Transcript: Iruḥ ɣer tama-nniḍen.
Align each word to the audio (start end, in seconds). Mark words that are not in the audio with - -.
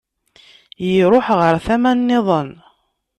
Iruḥ 1.01 1.27
ɣer 1.39 1.55
tama-nniḍen. 1.65 2.49